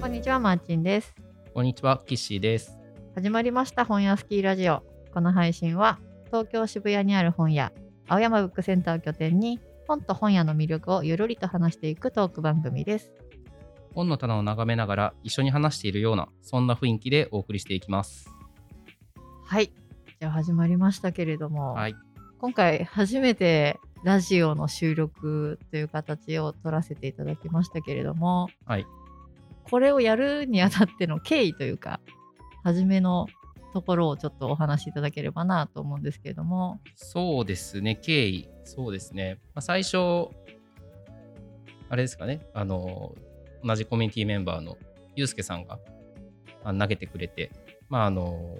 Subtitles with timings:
[0.00, 1.14] こんにちは、マーチンです。
[1.52, 2.78] こんにちは、キッシーです。
[3.14, 4.82] 始まりました本屋スキーラジオ。
[5.12, 5.98] この配信は
[6.28, 7.70] 東京渋谷にある本屋、
[8.08, 13.12] 青山ブックセンターを拠点に本と本屋の魅力をゆるりと話していくトーク番組です。
[13.94, 18.34] 本の棚を眺めながら一緒に話しているような、そんな雰囲気でお送りしていきます。
[19.44, 19.70] はい。
[20.18, 21.94] じゃあ始まりましたけれども、はい。
[22.38, 28.86] 今回初めてラジオの収録という形を取らせていただきましたけれども、はい。
[29.64, 32.00] これをやるにあたっての経緯というか、
[32.62, 33.26] 初めの
[33.72, 38.48] ところをちょっとお話しいただければなと思うんですけれども、そうですね、経緯。
[38.64, 39.38] そうですね。
[39.54, 40.28] まあ、最初、
[41.88, 43.14] あれですかね、あの、
[43.64, 44.76] 同じコミュニティメンバーの
[45.16, 45.78] ゆうすけさんが
[46.64, 47.50] あ投げてくれて、
[47.88, 48.54] まあ、あの、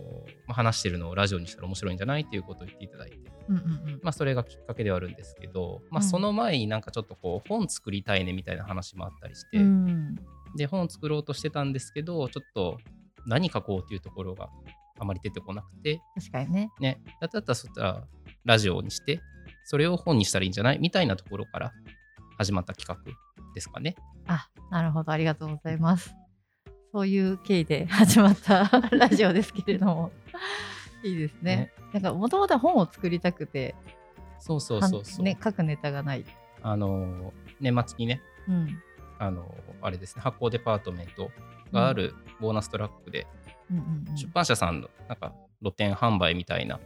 [0.47, 4.01] まあ話してるのをラジオにしたら面白いんじゃないっていうことを言っていただいて、うんうんうん。
[4.03, 6.09] まあ、それがきっかけではあるんですけど、まあ、うん。
[6.09, 10.17] その前になんかちょっとこう、本作りたいねみたいな話もあったりして、うん
[10.57, 12.79] で本を作ろうとしてたんですけどちょっと
[13.27, 14.49] 何書こうっていうところが
[14.99, 16.71] あまり出てこなくて確かにね。
[16.81, 18.05] ねだったらそしたら
[18.45, 19.21] ラジオにして
[19.65, 20.79] それを本にしたらいいんじゃない？
[20.79, 21.73] みたいなところから
[22.39, 23.13] 始まった企画
[23.55, 23.95] ですかね
[24.27, 25.13] あ、なるほど。
[25.13, 26.15] ありがとうございます。
[26.93, 30.13] そういう経緯で 始まった ラジオですけれども、
[31.05, 31.57] いいですね。
[31.57, 33.75] ねなんか、もともとは本を作りたくて、
[34.39, 36.25] そうそうそうそう、ね、書くネタがない。
[36.63, 38.83] あの年末にねうん。
[39.21, 41.31] あのあれですね発行デパートメント
[41.73, 43.27] があるボーナストラックで、
[44.17, 46.81] 出版社さんのなんか露店販売みたいな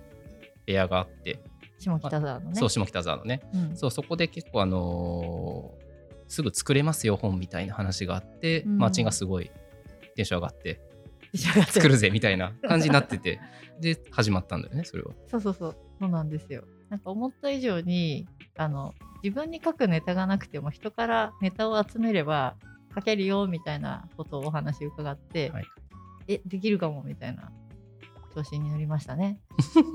[0.66, 1.38] 部屋があって、
[1.78, 2.54] 下北沢のね。
[2.54, 3.40] そう下北沢のね。
[3.54, 5.84] うん、そうそこで結構あのー
[6.28, 8.78] すぐ作れますよ本みたいな話があって、うん。
[8.78, 9.50] マーチンがすごい
[10.16, 10.80] テンション上がって
[11.32, 11.72] 召し上がって。
[11.72, 13.40] 作るぜみたいな感じになってて
[13.80, 15.12] で始まったんだよねそれは。
[15.28, 15.76] そうそうそう。
[16.00, 16.64] そうなんですよ。
[16.88, 22.56] なんか思った以上に、あの、自分に書くネタがなくても人からネタを集めれば
[22.94, 25.64] 書けるよみたいなことをお話伺って、はい。
[26.28, 27.50] え、できるかもみたいな
[28.34, 29.40] 調子に乗りましたね。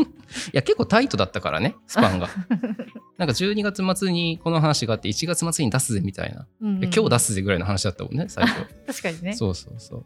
[0.52, 2.28] いや結構タイトだったからねスパンが。
[3.18, 8.66] なんか12月末にこの話があって1月末に出すぜみたいな、うんうんで今日出すぜぐらいの話だったもんね最初。
[8.88, 9.34] 確かにね。
[9.34, 10.04] そうそうそう。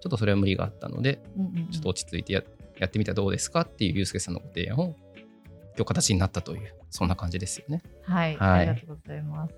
[0.00, 1.68] ちょっとそれは無理があったのでうんうんうん。
[1.70, 2.44] ちょっと落ち着いてや
[2.78, 4.94] やってみたらどうですかっていうゆうすけさんのご提案を
[5.78, 7.82] 今日形になったというそんな感じですよね。
[8.02, 8.68] はい、はい。
[8.68, 9.54] ありがとうございます。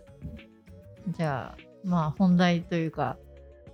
[1.09, 3.17] じゃあ、まあ本題というか、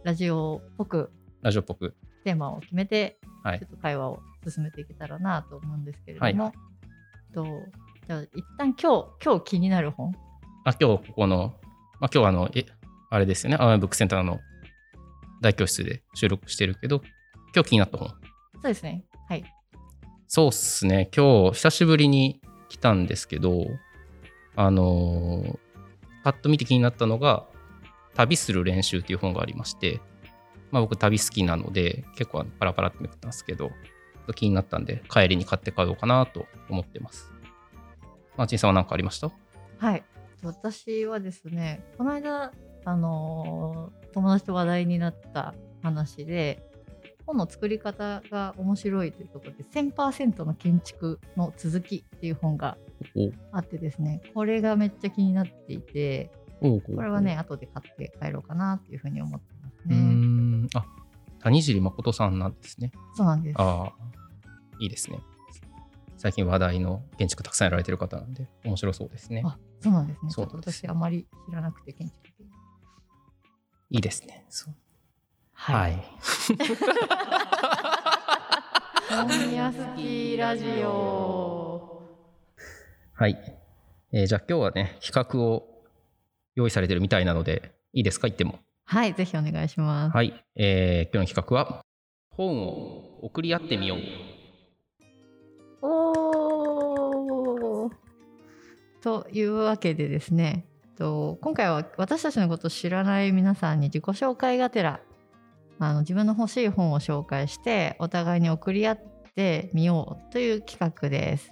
[0.04, 1.10] ラジオっぽく
[1.42, 1.94] ラジオっぽく。
[2.24, 6.54] テーマを決めて、はいちょっと会話を進めていけたらなと思うんですけれども、はい。
[7.34, 7.44] と
[8.06, 10.12] じゃあ一旦今日今日気になる本。
[10.64, 11.54] あ今日ここの、
[12.00, 12.66] まあ、今日はあの、え、
[13.10, 14.40] あれですよね、青山ブックセンターの
[15.40, 17.02] 大教室で収録してるけど、
[17.54, 18.08] 今日気になった本。
[18.08, 18.14] そ
[18.60, 19.04] うですね。
[19.28, 19.55] はい
[20.28, 23.66] そうっすね、今日久しぶりに来たんですけど、
[24.56, 25.58] あのー
[26.24, 27.46] パッと見て気になったのが、
[28.14, 30.00] 旅する練習っていう本がありまして、
[30.72, 33.70] まあ僕旅好きなので、結構パラパラってめくったんですけど、
[34.34, 37.30] 気になったんで、帰りに買って帰ろうかなと思ってます。
[38.36, 39.30] マーチンさんは何かありました？
[39.78, 40.04] はい。
[40.42, 42.52] 私はですねこの間
[42.84, 46.68] あのー友達と話題になった話で
[47.26, 52.78] 本の作り方が面白いというところで1000%の建築の続きっていう本が
[53.14, 53.30] お。
[53.52, 59.96] あってですねこれがめっちゃ気になっていておこれはね後で買って帰ろうかなっていうふうに思ってますね。
[59.96, 60.68] ん。
[60.74, 60.86] あ
[61.40, 62.92] 谷尻誠さんなんですね。
[63.14, 63.54] そうなんです。
[63.60, 63.92] ああ、
[64.80, 65.20] いいですね。
[66.16, 69.42] 最近話題の建築たくさんやられてる方なんで、面白そうですね。
[69.44, 70.30] あそうなんですね。
[70.32, 70.78] ちょっとそうなんです。
[70.80, 72.26] 私あまり知らなくて建築
[73.90, 74.44] いいですね。
[74.48, 74.74] そう
[75.56, 75.96] は、はいい。
[79.08, 82.02] 本屋スキーラジオ
[83.14, 83.36] はい。
[84.12, 85.66] えーじゃあ今日はね、企画を
[86.54, 88.28] 用意されてるみたいなので、いいですか？
[88.28, 88.58] 言っても。
[88.84, 90.44] はいぜひお願いしますはい。
[90.54, 91.82] えー今日の企画は、
[92.30, 93.98] 本を送り合ってみよう。
[95.82, 97.92] おー
[99.02, 100.66] というわけでですね
[100.98, 105.00] と今回は私たちのことを知らない皆さんに自己紹介がてら
[105.78, 109.00] あの自分の欲しい本を紹介してお互いに送り合っ
[109.34, 111.50] てみようという企画です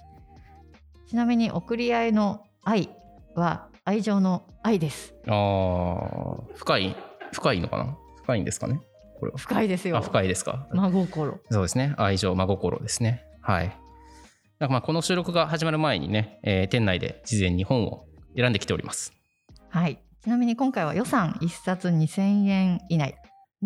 [1.07, 2.89] ちなみに送り合いの愛
[3.35, 6.95] は愛情の愛ですああ、深い、
[7.31, 7.97] 深いのかな？
[8.23, 8.79] 深いんですかね？
[9.19, 9.37] これは。
[9.37, 10.67] 深いですよあ、深いですか。
[10.71, 11.93] 真心そうですね。
[11.97, 13.23] 愛情、真心ですね。
[13.41, 13.77] はい。
[14.57, 19.13] なんかまあこの収録が始まる前にね、えー店内で事前に本を選んできております。
[19.69, 23.15] はいちなみに今回は予算1冊2000円以内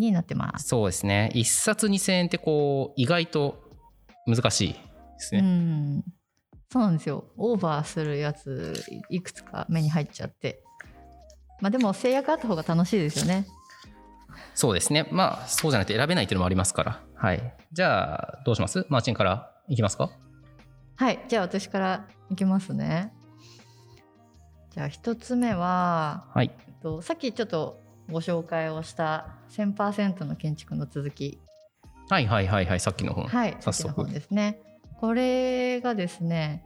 [0.06, 1.30] になってますそうですね。
[1.34, 3.62] 一冊2000円ってこう、意外と
[4.26, 4.78] 難しいで
[5.18, 5.46] すうね。
[5.46, 6.04] ん
[6.72, 8.74] そうなんですよオーバーするやつ
[9.10, 10.62] いいくつか目に入っちゃって
[11.60, 13.46] まあでも制約あった方が楽しいですよね
[14.54, 15.08] そうですね。
[15.10, 17.02] まあ、そうじゃなくて選べないっていうのもありますから。
[17.14, 17.54] はい。
[17.72, 18.84] じゃあ、どうします？
[18.88, 20.10] マーチンからいきますか？
[20.96, 23.12] はいじゃあ私からいきますね
[24.70, 26.50] じゃあ一つ目は、はい。
[26.68, 27.80] えっと、さっきちょっと
[28.10, 31.40] ご紹介をした1000%の建築の続き
[32.08, 32.80] はいはいはいはい。
[32.80, 33.28] さっきの本。
[33.28, 34.12] はい早速本。
[34.12, 34.60] ですね
[34.98, 36.64] これがですね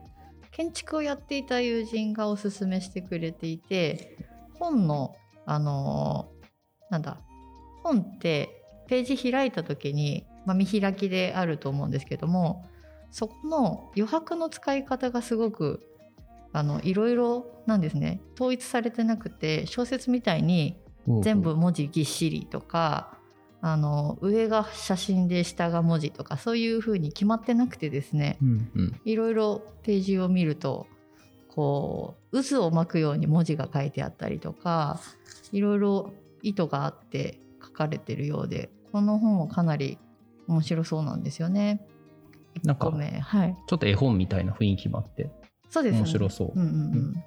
[0.50, 4.16] 建築をやっていた友人がおすすめしてくれていて
[4.54, 5.14] 本の
[5.46, 6.34] あのー
[6.90, 7.18] なんだ
[7.82, 12.64] 本ってページ開いた時に、まあ、見開きであると思うんですけども
[13.10, 15.82] そこの余白の使い方がすごく
[16.52, 20.78] あのいろいろなんですね統一されてなくて小説みたいに
[21.22, 23.18] 全部文字ぎっしりとか
[23.60, 29.00] あの上が写真で下が文字とかそういう風に決まってなくてですねうんうん。
[29.04, 30.86] いろいろページを見ると
[31.48, 35.00] こう渦を巻くように文字が書いてあったりとか
[35.52, 36.12] いろいろ
[36.42, 39.98] 意図があって書かれてるようでこの本もかなり
[40.46, 41.86] 面白そうなんですよね。
[42.62, 45.30] なんか1個目はい、ちょっと絵本みたいな雰囲気もあって、
[45.70, 46.52] そうですね面白そう。
[46.54, 47.24] うんうんうん、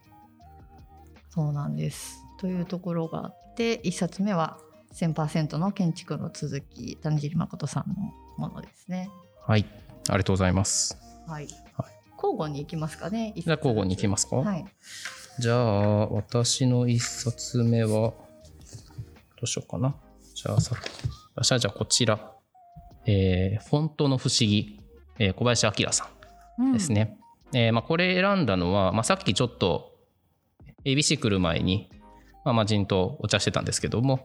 [1.38, 2.26] そうなんです。
[2.40, 4.58] というところがあって1冊目は
[4.96, 7.96] 1000%の建築の続き谷尻誠さんの
[8.38, 9.12] ものですね。
[9.46, 9.66] はい。
[10.10, 10.98] ありがとうございます。
[11.28, 11.48] はい。
[11.74, 13.36] はい交互に行きますかね。
[13.38, 14.38] じゃあ交互に行きますか？
[14.38, 14.66] はい。
[15.38, 18.16] じゃあ、私の一冊目は、ど
[19.44, 19.96] うしようかな。
[20.34, 20.76] じゃあ、さ
[21.36, 22.32] 私はじゃあこちら。
[23.06, 24.80] えーフォントの不思議、
[25.20, 26.10] えー小林明さ
[26.60, 27.20] んですね。
[27.54, 29.87] えーまあ、これ選んだのは、まあ、さっきちょっと
[30.88, 31.90] ABC 来る前に、
[32.46, 34.18] まあ、魔人とお茶してたんですけども、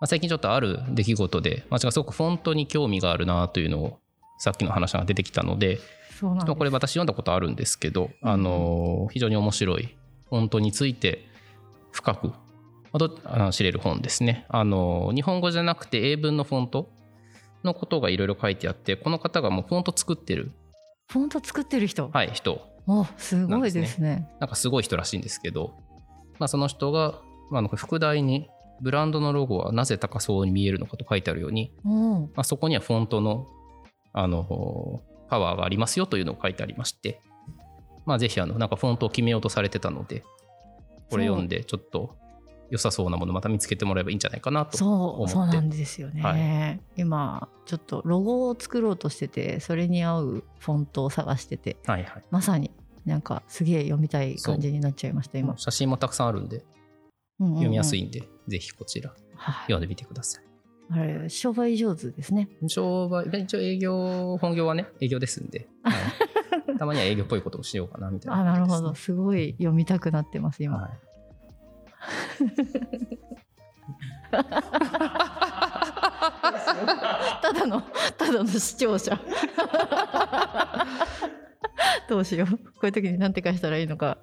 [0.00, 3.98] まあ、最近ちょっとある出来事で、まあ、すごくフォントに興味があるなというのを
[4.38, 5.78] さっきの話が出てきたので。
[6.18, 9.94] これ私読んだことあるんですけど、うんあの非常に面白い
[10.30, 11.28] フォントについて
[11.92, 12.32] 深く
[13.52, 16.88] 知れる本ですねあの日本語じゃなくて英文のフォント
[17.64, 20.52] のことがいろいろ書いてあってこの方がもうフォント作ってる、
[21.12, 22.08] フォント作ってる人？
[22.10, 24.26] はい、人お、すごいですね。
[24.40, 25.74] なんかすごい人らしいんですけど、
[26.38, 28.48] まあ、その人が、まあ、副題に
[28.80, 33.46] ブランドのロゴはなぜ高そうに見えるのかと書いてあるように、おまあ、そこにはフォントの
[34.12, 37.20] あのパワーがありますよというのを書いてありまして、
[38.06, 40.24] まあ、ぜひあのなんかフォントを決めようとされてたので
[41.10, 42.16] これ読んでちょっと
[42.70, 45.32] 良さそうなものまた見つけてもらえばいいんじゃないかなとそう、思って。
[45.34, 46.22] そうなんですよね。
[46.22, 52.24] は今ちょっとロゴを作ろうとしてて、それに合うフォントを探してて、はいはい。
[52.30, 52.72] まさに
[53.06, 55.56] なんかすげえ読みたい感じになっちゃいました今。
[55.56, 56.64] 写真もたくさんあるんで
[57.38, 59.54] 読みやすいんで、ぜひこちらはい。
[59.66, 60.44] 読んでみてください
[60.90, 62.48] あれ商売上手ですね。
[62.68, 65.94] 商売一応営業本業はね営業ですんで、はい
[66.78, 68.94] たまには営業っぽいこともしようかなみたいなあ、なるほど。
[68.94, 70.76] すすごい読みたくなってます今。
[70.78, 70.98] ねはい
[77.42, 77.82] ただの
[78.18, 79.18] ただの視聴者。
[82.08, 82.56] どうしよう。
[82.56, 84.18] こういう時に何て返したらいいのか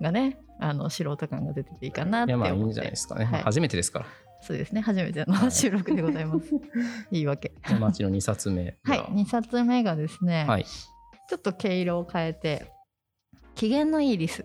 [0.00, 2.50] がね、あの素人感が出てていいかなって思って。
[2.50, 4.06] いやまあいいんじゃないですかね、はい初めてですから
[4.42, 4.80] そうですね。
[4.80, 6.46] 初めてはいの収録でございます。
[7.10, 7.52] いいわけ。
[7.66, 8.98] じゃあ町の2冊目はい。
[9.00, 10.64] 2冊目がですね、はい
[11.28, 12.72] ちょっと毛色を変えて、
[13.54, 14.44] 機嫌のいいリス、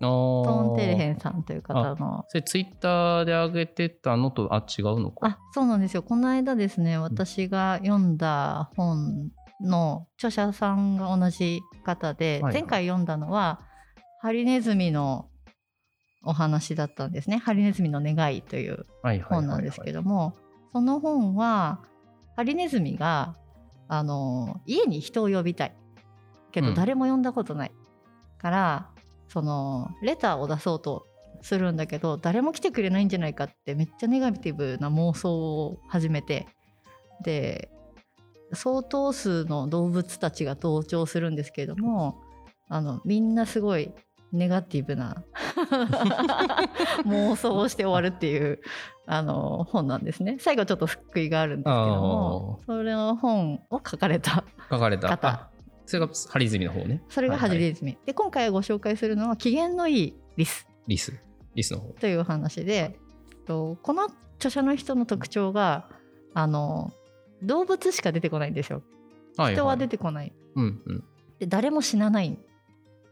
[0.00, 2.24] トトーン・テレヘンさんという方の。
[2.28, 12.42] それツイッターで上げてたのとあ違うのかあそうなんですよこの間ですね私が読んだ本の著者さんが同じ方で、はい。
[12.42, 13.60] はい前回読んだのは
[14.20, 15.28] ハリネズミの
[16.24, 18.86] お話だったんですね「ハリネズミの願い」という
[19.28, 20.34] 本なんですけども、
[20.72, 21.80] その本は
[22.34, 23.36] ハリネズミが
[23.88, 25.76] あの家に人を呼びたい。
[26.52, 26.66] けうん。
[26.66, 27.72] ど誰も呼んだことない、
[28.38, 28.90] から
[29.28, 31.06] そのレターを出そうと
[31.42, 36.46] するんだけど誰も来てくれないんじゃないかってめっちゃネガティブな妄想を始めて
[37.22, 37.70] で
[38.52, 42.20] 相当数の動物たちが登場するんですけれども
[42.68, 43.92] あのみんなすごい
[44.32, 45.24] ネガティブな
[47.04, 48.60] 妄想をして終わるっていう
[49.06, 50.36] あの本なんですね。
[50.40, 55.08] 最後ちょっと救いがあるんですけどもそれの本を書かれた書かれた。
[55.08, 55.28] 方。
[55.28, 55.50] あ
[55.86, 57.02] それがハリズミの方ね。
[57.08, 57.70] それがハジはいはい。
[57.70, 60.66] リズミ、で今回ご紹介するのは機嫌のいいリス。
[60.88, 61.12] リス。
[61.54, 61.92] リスの方。
[62.00, 62.98] という話で
[63.46, 65.88] とこの著者の人の特徴が
[66.34, 66.92] あの
[67.42, 68.82] 動物しか出てこないんですよ。
[69.36, 70.32] はい人は出ててこない。
[70.54, 71.04] うんうん。
[71.38, 72.38] で誰も死なないで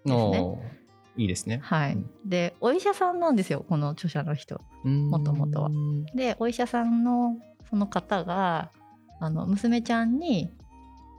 [0.06, 0.80] すね。
[1.16, 1.60] いいですね。
[1.62, 2.10] はい、うん。
[2.24, 4.60] でお医者さんなんですよこの著者の人。
[4.84, 5.68] もともとは。
[5.68, 7.36] うんでお医者さんの
[7.68, 8.70] その方が
[9.20, 10.52] あの娘ちゃんに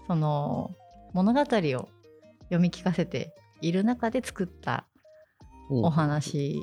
[0.07, 0.71] その
[1.13, 1.89] 物語を読
[2.59, 4.85] み聞かせている中で作った
[5.69, 6.61] お話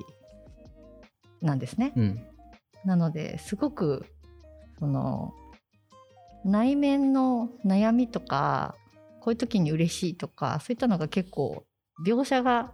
[1.41, 1.93] なんですね。
[1.97, 2.27] うん。
[2.85, 4.07] なのですごく
[4.79, 5.33] その
[6.45, 8.75] 内面の悩みとか
[9.21, 11.65] こういう時に嬉しいとかそういったのが結構
[12.05, 12.73] 描写が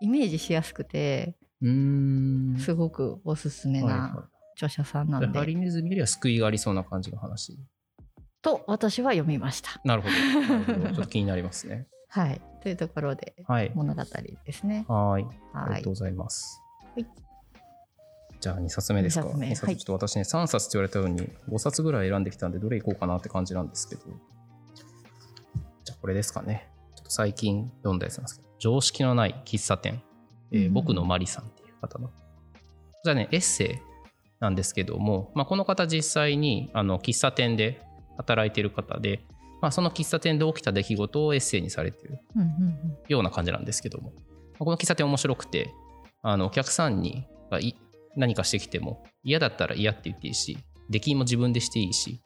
[0.00, 1.36] イメージしやすくて
[2.58, 7.58] すごくおすすめはいはな著者さんないんで、ハリネズミよりは救いがありそうな感じの話。
[8.40, 9.80] と私は読みました。
[9.84, 10.14] なるほど。
[10.86, 11.88] ちょっと気になりますね。
[12.08, 13.72] はい、というところではい。
[13.74, 14.02] 物語
[14.44, 14.84] ですね。
[14.88, 15.26] はい。
[15.52, 16.60] あはいりがとうございます。
[16.94, 17.23] はい
[18.44, 19.26] じゃあ2冊目ですか？
[19.36, 24.02] 二冊ちょっと私ね、3冊って言われたように5冊ぐらい選んできたんで、どれいこうかなって感じなんですけど。
[25.82, 26.68] じゃあこれですかね。
[26.94, 30.02] ちょっと最近読んだやつなんですけど、常識のない喫茶店、
[30.52, 32.10] えー僕のマリさんっていう方の。
[33.02, 33.78] じゃあね、エッセイ
[34.40, 37.80] なんですけども、まあ、この方実際にあの喫茶店で
[38.18, 39.24] 働いてる方で、
[39.62, 42.18] まあ、その喫茶店で起きた出来事をエッセイにされてる
[43.08, 44.12] ような感じなんですけども、
[44.58, 45.72] この喫茶店面白くて、
[46.20, 47.26] あのお客さんに
[48.16, 50.58] 何かしてきても嫌だったら嫌って言っていいし、
[50.90, 52.20] 出禁も自分でしていいし、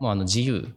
[0.00, 0.74] もうあの自由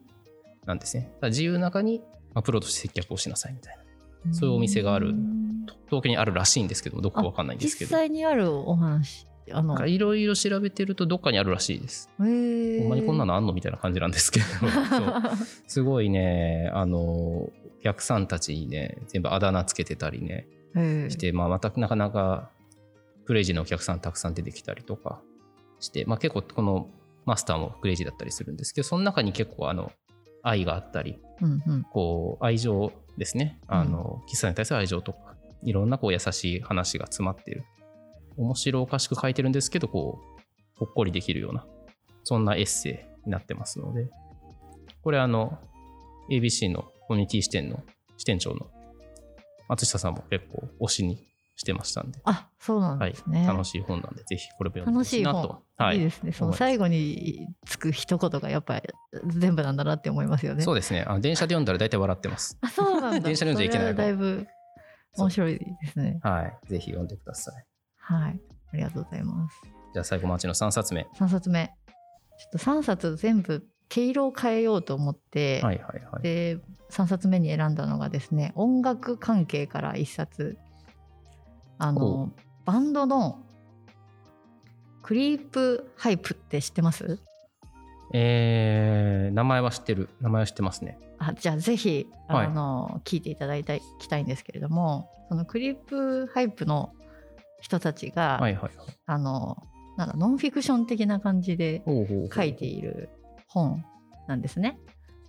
[0.66, 1.12] なんですね。
[1.24, 2.02] 自由の中に、
[2.34, 3.84] まあ、プロとして接客をしなさいみたいな。
[3.84, 3.88] うん
[4.34, 5.48] そういうお店があるうん
[5.86, 7.98] 東京にあるらしいんですけども、どこかわかんないんですけ実ど。
[7.98, 12.10] 際にあるお話あのいろいろ調べてるとどっかにあるらしいです。
[12.18, 14.46] ほんまにこんなのあんのみたいな感じなんですけど、
[15.68, 17.52] すごいね、あの、お
[17.82, 20.48] 客さんたちにね、全部あだ名つけてたりね、
[21.10, 22.52] して、まあ、またなかなか
[23.28, 25.22] クレイジーなお客さんたくさん出てきたりとか
[25.80, 26.90] して、まあ、結構この
[27.26, 29.92] マスターもクレイジーだったりするんですけどその中に結構あの
[30.44, 31.84] 愛があったりうんうん。
[31.84, 33.60] こう愛情ですね。
[33.68, 37.66] あの、喫茶に対する愛情とかいろんなこう優しい話が詰まっている。
[38.38, 40.44] 面白おかしく書いてるんですけどこう
[40.78, 41.66] ほっこりできるような
[42.24, 44.10] そんなエッセイになってますので。
[45.02, 45.58] これあの
[46.30, 47.84] ABC のコミュニティ支店の
[48.18, 48.70] 支店長の
[49.70, 51.27] 松下さんも結構推しに
[51.58, 55.58] してましたんで、あそうなんはいですね、楽しい本なんでぜひこれも読んでほしいな楽しい本。
[55.58, 55.98] とはい。
[55.98, 56.32] いですね。
[56.32, 58.84] その最後につく一言がやっぱり
[59.28, 60.64] 全部なんだなって思いますよね。
[60.64, 61.04] そうですね。
[61.08, 62.58] あの電車で読んだら大体笑ってます。
[62.62, 63.20] あそうなんだ。
[63.22, 64.48] 電車で読んじゃいけないそれはだいぶ
[65.18, 66.20] 面白いですね。
[66.22, 66.68] はい。
[66.68, 67.66] ぜひ読んでください。
[67.98, 68.40] はい。
[68.74, 69.62] ありがとうございます。
[69.94, 71.08] じゃあ最後マーチの3冊目。
[71.18, 71.72] 3冊目。
[72.38, 76.22] ちょっと3冊全部毛色を変えようと思って、はいはいはい。
[76.22, 76.60] で
[76.92, 80.58] 3冊目に選んだのがですね音楽関係から1冊
[81.80, 82.32] あほの
[82.66, 83.44] バンドの
[85.04, 87.22] クリープハイプって知ってます？
[88.14, 90.10] えー、名前は知ってる。
[90.22, 90.98] 名前は知ってますね。
[91.20, 92.48] あじゃあぜひはい。
[92.48, 96.94] あの、聞いていただいたいきたいんですけれどもそのクリープハイプの
[97.62, 98.72] 人たちが、はいはいはい。
[99.06, 99.58] あの
[99.98, 102.30] なんかノンフィクション的な感じでほうほうほう。
[102.34, 103.10] 書いている
[103.48, 103.84] 本
[104.28, 104.78] なんですね。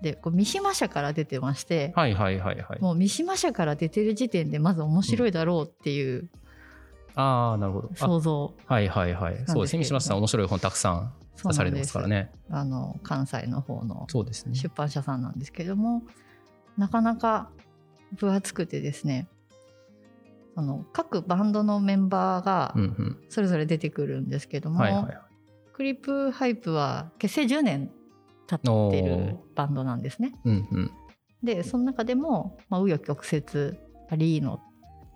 [0.00, 2.80] でこう三島社から出てまして、はいはいはいはい。
[2.80, 6.28] もう三島社から出てる時点でまず面白いだろうっていう
[7.14, 7.90] ああなるほど。
[7.92, 9.44] あ想像、はいはいはい。
[9.46, 9.76] そうです。
[9.76, 11.12] ね三島さん面白い本たくさん
[11.44, 12.30] 出されてますからね。
[12.50, 14.54] あの関西の方のそうですね。
[14.54, 16.02] 出版社さんなんですけれども
[16.76, 17.50] なかなか
[18.16, 19.26] 分厚くてですね
[20.54, 23.18] その各バンドのメンバーがうんうん。
[23.28, 25.08] それぞれ出てくるんですけども、
[25.72, 27.90] クリップハイプは結成10年
[28.48, 30.32] 経ってるバンドなんですね。
[30.44, 30.90] うんうん。
[31.42, 33.78] でその中でもまあ紆余曲折
[34.10, 34.60] ありの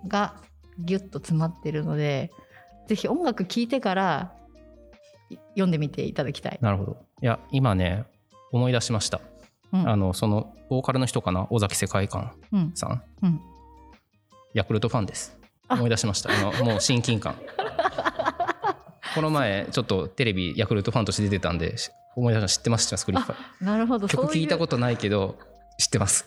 [0.07, 0.37] が
[0.79, 2.31] ギュッと詰まってるので
[2.87, 4.35] ぜひ音楽聴いてから
[5.31, 6.59] い読んでみていただきたい。
[6.61, 6.97] なるほど。
[7.23, 8.05] いや今ね
[8.53, 9.21] 思い出しました。
[9.73, 9.89] うん。
[9.89, 11.47] あのそのボーカルの人かな？
[11.51, 12.73] 尾崎世界観うん。
[12.75, 13.03] さん。
[13.23, 13.41] うん。
[14.55, 15.39] ヤクルトファンです。
[15.69, 15.75] あ。
[15.75, 16.31] 思い出しました。
[16.31, 17.37] あのもう親近感。
[19.15, 25.39] この前ちょっとテレビヤクルトファンとして出てたんでし思い出した知ってます知ってますクリなるほど曲聞いたことないけど
[25.79, 26.27] 知ってます。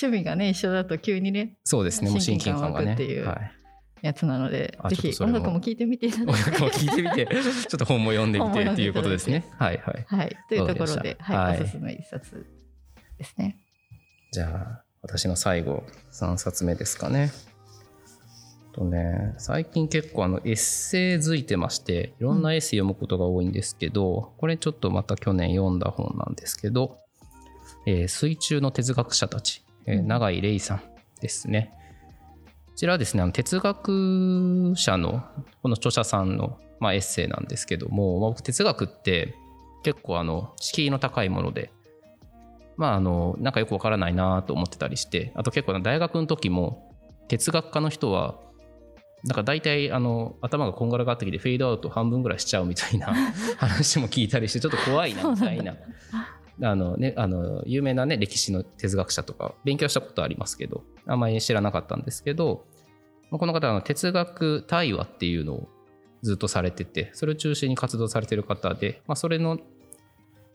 [0.00, 3.52] 趣味がね一緒だと急にねそうですねもう親近感がねっていうはい。
[4.02, 6.38] やつなのであぜひ音楽も聴いてみていただ音。
[6.38, 9.44] 楽も聞いてみてちょっと本も読んでみてっていうことですね。
[9.58, 10.04] はいはい。
[10.06, 12.46] はい、というところで、はいおすすめ一冊
[13.18, 13.56] ですね。
[14.32, 15.82] じゃあ私の最後
[16.12, 17.32] 3冊目ですかね
[18.76, 19.34] とね。
[19.38, 26.98] 最近結構あのエッセイづいてましていろんなエッセイ読むことが多いんですけど、これちょっとまた去年読んだ本なんですけど
[27.86, 30.06] 「えー水中の哲学者たち」えーうん。
[30.06, 30.82] 永井玲さん
[31.20, 31.72] ですね。
[32.66, 35.22] こちらはですねあの哲学者の
[35.62, 39.34] この著者さんの、まあ、エッセイなんですけども、まあ僕哲学って
[39.82, 41.70] 結構あの敷居の高いもので
[42.76, 46.92] まああのなんかよくわからないなと思ってたりしてあと結構大学の時も
[47.28, 48.38] 哲学科の人は
[49.26, 53.12] なんか大体あの頭がこんがらがってきてフェードアウト半分ぐらいしちゃうみたいな
[53.58, 55.76] 話も聞いたりしてちょっと怖いなみたいな。
[56.62, 62.64] あの、ね、あの有名な、ね、歴史の哲学者とか勉強したことありますけどあんまり知らなかったんですけど
[63.30, 65.68] まあこの方はあの哲学対話っていうのを
[66.22, 69.58] ずっとされててそれを中心に活動されてる方で、まあ、それの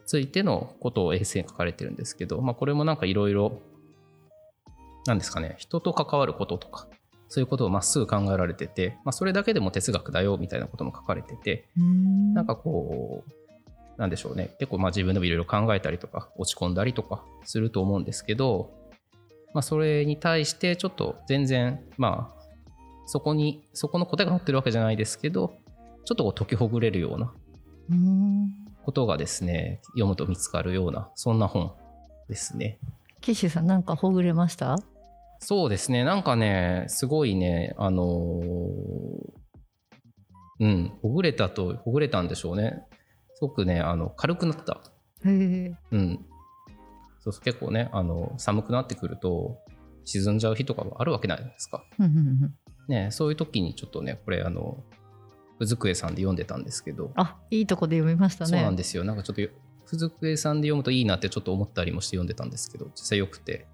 [0.06, 3.62] ついてのことをエッセイに書かれてるんですけど、まあ、これもなんかいろいろ
[5.06, 6.88] なんですかね人と関わることとか
[7.34, 12.34] そういうことをまっすぐ考えられてて、まあ、それだけでも哲学だよみたいなことも書かれててうん。
[12.34, 13.32] なんかこう
[13.98, 14.54] なんでしょうね。
[14.60, 18.72] 結構まあ自分でもいろいろ考えたりとか落ち込んだりとかすると思うんですけど、
[19.54, 22.42] まあ、それに対してちょっと全然まあ
[23.06, 25.54] そこにそこの答えが載ってるわけじゃないですけど
[26.06, 27.34] ちょっとこう解きほぐれるような
[27.92, 28.50] うん。
[28.84, 31.72] ことがですね読むと見つかるようなそんな本
[32.28, 32.78] ですね。
[33.22, 34.76] 岸さんなんかほぐれました？
[35.44, 36.04] そうですね。
[36.04, 39.42] なんかねすごいねあのー
[40.60, 42.84] うんほぐれたとほぐれたんでしょうね。
[43.34, 44.82] すごくねあの軽くなった。
[45.26, 45.78] うん。
[47.20, 49.58] そうそう結構ねあの寒くなってくると
[50.06, 51.84] 沈んじゃう日とかもあるわけないですか。
[52.88, 54.84] ねそういう時にちょっとねこれあの
[55.78, 58.52] くえさんで読んでたんですけど、あいいとこで読みましたね。
[58.52, 59.04] そうなんですよ。
[59.04, 59.42] なんかちょっと
[59.86, 63.68] ふずくえさんで読むといいなってちょっと思ったりもして読んでたんですけど実際よくて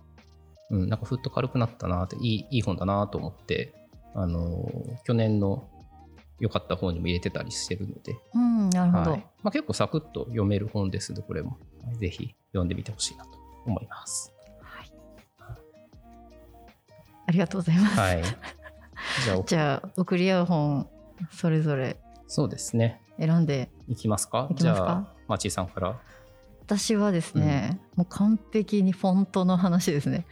[0.69, 3.73] うんなんかふっと軽くなったなっていいいい本だなと思って
[4.13, 4.69] あの
[5.05, 5.69] 去年の
[6.39, 9.25] 良かった本にも入れてたりしてるので、うんなるほど、はい。
[9.43, 11.51] まあ、結構サクッと読める本ですのでこれも。
[11.51, 13.31] はいぜひ読んでみてほしいなと
[13.65, 14.33] 思います。
[17.25, 18.23] ありがとうございます、はい。
[19.23, 20.89] じゃあ じゃあ送り合う本
[21.31, 21.97] それぞれ
[22.27, 23.01] そうですね。
[23.17, 24.47] 選んでいきますか？
[24.51, 24.85] いきますか？
[24.85, 25.99] じゃあまちいさんから。
[26.61, 30.25] 私はですね、もう完璧にフォントの話ですね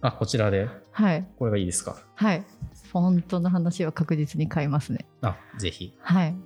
[0.00, 0.68] あこちらで。
[0.92, 1.26] はい。
[1.38, 1.96] これがいいですか？
[2.14, 2.44] はい。
[2.92, 5.06] フォントの話は確実に買いますね。
[5.22, 5.94] あぜひ。
[6.00, 6.36] はい。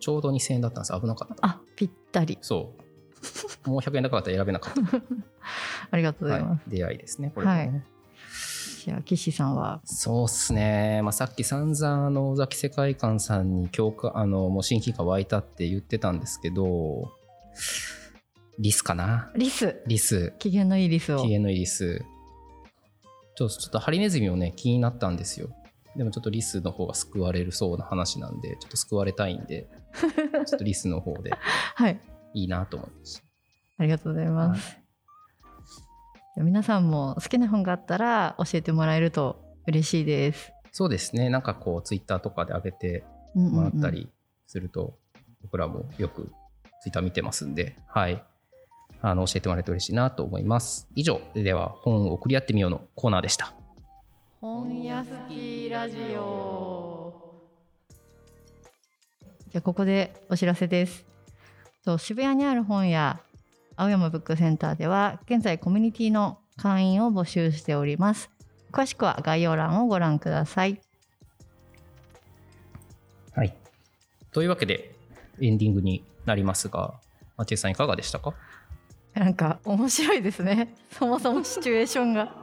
[0.00, 1.00] ちょうど2000円だったんです。
[1.00, 1.46] 危なかった。
[1.46, 2.38] あぴったり。
[2.40, 2.84] そう。
[3.68, 4.80] もう100円高かったら選べなかった。
[5.90, 7.82] ありがとうございます、はい、出会いですねこれもね、はい。
[8.84, 9.80] じゃあ岸さんは？
[9.84, 17.12] そうっすね、まあ、さっき散々あの尾崎世界観さんに共感あのもう親近感湧いたって言ってたんですけど
[18.58, 19.30] リスかな？
[19.36, 19.82] リス。
[19.86, 20.32] リス。
[20.38, 21.22] 機嫌のいいリスを。
[21.22, 22.04] 機嫌のいいリス。
[23.36, 25.48] ちょっとちょっとハリネズミもね気になったんですよ。
[25.96, 29.68] でもちょっとリスの方が救われるそうな話なんでちょっと救われたいんで
[30.46, 31.30] ちょっとリスの方で
[31.74, 32.00] はい。
[32.32, 33.22] いいなと思いました
[33.78, 34.76] ありがとうございます、
[36.34, 41.30] じゃあ皆さんも好きな本があったら教えてもらえると嬉しいです、そうですね。
[41.30, 43.04] なんかこうツイッターとかで上げて
[43.36, 43.54] うんうんうん。
[43.54, 44.10] もらったり
[44.48, 44.98] すると、
[45.42, 46.32] 僕らもよく
[46.82, 48.20] ツイッター見てますんで、はい。
[49.06, 50.88] あの、教えてもらえると嬉しいなと思います。
[50.94, 53.52] 以上、では、本を送り合ってみようのコーナーでした。
[54.40, 57.14] 本屋好きラジオ
[59.50, 61.06] じゃあここでお知らせです
[61.82, 63.20] そう渋谷にある本屋
[63.76, 68.28] 青山ブックセンターでは現在コミュニティの会員を募集しております
[68.70, 70.78] 詳しくは概要欄をご覧ください
[73.32, 73.56] はい。
[74.30, 74.94] というわけで、
[75.40, 76.94] エンディングになりますが、
[77.36, 78.34] マチエさんいかがでしたか？
[79.14, 82.34] なんか面白いですね そもそもシチュエーションが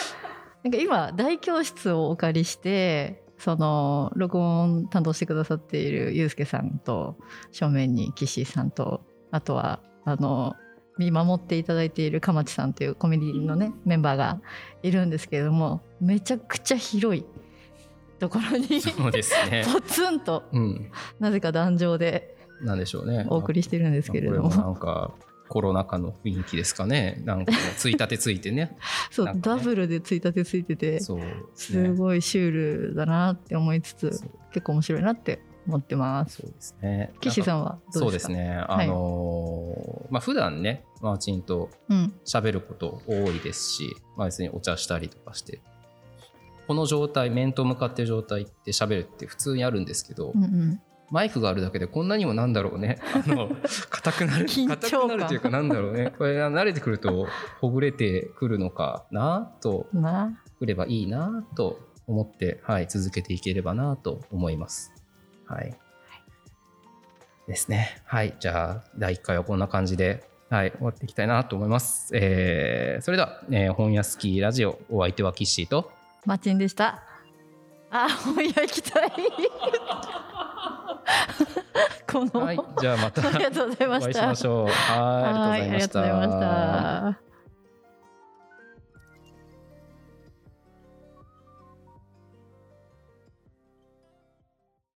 [0.62, 7.16] なんか今大教室をお借りしてその録音担当してくださっているゆうすけさんと
[7.50, 10.54] 正面に岸さんとあとはあの
[10.98, 14.40] 見守っていただいているかまちさんというコメディのねメンバーが
[14.82, 17.24] いるんですけれどもめちゃくちゃ広い
[18.20, 19.64] ところにそうですね。
[19.72, 20.90] ポツンとうん。
[21.18, 23.24] なぜか壇上でなんでしょうね。
[23.30, 25.14] お送りしてるんですけれどもなんか、
[25.50, 27.20] コロナ禍の雰囲気ですかね。
[27.26, 28.76] なんか、ついたてついてね。
[29.10, 31.90] そう、ねダブルでついたてついててそうですすね。
[31.90, 32.50] ごいシュー
[32.90, 37.12] ルだなって思いつつそう結構面白いなって思ってますそうですね。
[37.20, 38.18] 岸さんはどそううでか？
[38.18, 38.48] ですすね。
[38.48, 45.60] はいあのーまあ普段ね、マーチンとうん喋ること多いですし、まあ、別にお茶したりとかして
[46.66, 50.80] この状態面と向かってる状態って喋るって普通にあるんですけど、うんうん
[51.10, 53.50] マイクがあるだけでこんなにもなんだろうねあの
[53.90, 57.26] 硬くなる緊張感硬くなるというかなんだろうねこれ慣れてくると
[57.60, 64.92] ほぐれてくるのかなとなくればいいなと思って、はい、続けていければなと思います。
[65.46, 65.74] はい。
[67.46, 68.00] ですね。
[68.04, 68.34] はい。
[68.40, 72.10] じゃあ、第1回はこんな感じで、はい、終わっていきたいなと思います。
[72.12, 75.90] えーそれでは、えー本屋スキーラジオ、お相手はキッシーと、
[76.26, 77.02] マッチンでした
[77.90, 79.12] あ本屋行きたい
[82.10, 84.66] この、はい、じゃあまたありがとうございまお会いしたしましょう。
[84.66, 87.20] はい、ありがとうございまし。
[87.20, 87.29] た